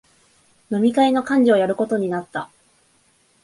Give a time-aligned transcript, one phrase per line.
[0.71, 2.49] 飲み会の幹事をやることになった